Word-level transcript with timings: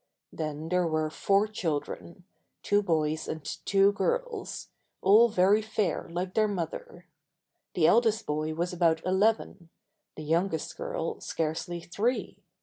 Then 0.33 0.69
there 0.69 0.87
were 0.87 1.11
four 1.11 1.45
children 1.47 2.23
two 2.63 2.81
boys 2.81 3.27
and 3.27 3.45
two 3.45 3.91
girls 3.91 4.69
all 4.99 5.29
very 5.29 5.61
fair 5.61 6.09
like 6.09 6.33
their 6.33 6.47
mother. 6.47 7.05
The 7.75 7.85
eldest 7.85 8.25
boy 8.25 8.55
was 8.55 8.73
about 8.73 9.05
eleven, 9.05 9.69
the 10.15 10.23
youngest 10.23 10.75
girl, 10.75 11.19
scarcely 11.21 11.81
three. 11.81 12.39